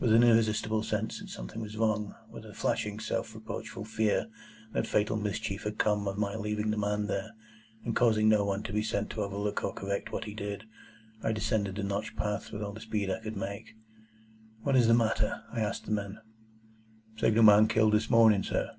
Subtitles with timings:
[0.00, 4.26] With an irresistible sense that something was wrong,—with a flashing self reproachful fear
[4.72, 7.34] that fatal mischief had come of my leaving the man there,
[7.84, 11.76] and causing no one to be sent to overlook or correct what he did,—I descended
[11.76, 13.76] the notched path with all the speed I could make.
[14.64, 16.18] "What is the matter?" I asked the men.
[17.16, 18.74] "Signal man killed this morning, sir."